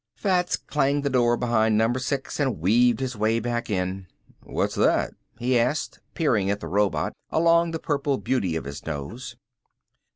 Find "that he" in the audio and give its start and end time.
4.73-5.59